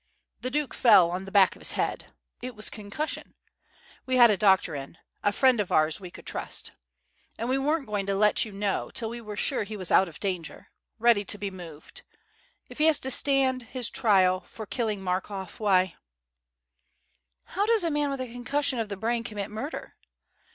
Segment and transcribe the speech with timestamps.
[0.39, 2.11] The Duke fell on the back of his head.
[2.41, 3.35] It was concussion.
[4.07, 6.71] We had a doctor in a friend of ours we could trust.
[7.37, 10.09] And we weren't going to let you know till we were sure he was out
[10.09, 12.03] of danger ready to be moved.
[12.67, 15.97] If he has to stand his trial for killing Markoff, why"
[17.53, 19.97] "How does a man with concussion of the brain commit murder?"